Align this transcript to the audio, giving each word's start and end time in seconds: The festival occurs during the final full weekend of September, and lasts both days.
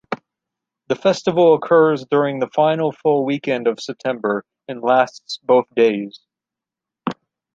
The 0.87 0.95
festival 0.95 1.53
occurs 1.53 2.05
during 2.09 2.39
the 2.39 2.47
final 2.55 2.91
full 2.91 3.23
weekend 3.23 3.67
of 3.67 3.79
September, 3.79 4.43
and 4.67 4.81
lasts 4.81 5.37
both 5.43 5.65
days. 5.75 6.19